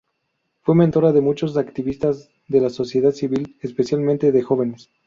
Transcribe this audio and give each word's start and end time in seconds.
Fue 0.63 0.73
mentora 0.73 1.11
de 1.11 1.21
muchos 1.21 1.55
activistas 1.57 2.31
de 2.47 2.59
la 2.59 2.71
sociedad 2.71 3.11
civil, 3.11 3.59
especialmente 3.61 4.31
de 4.31 4.41
jóvenes. 4.41 4.89